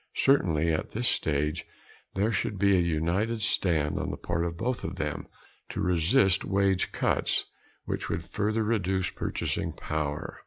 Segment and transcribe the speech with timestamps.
[0.15, 1.63] Certainly at this stage
[2.15, 5.27] there should be a united stand on the part of both of them
[5.69, 7.45] to resist wage cuts
[7.85, 10.39] which would further reduce purchasing power.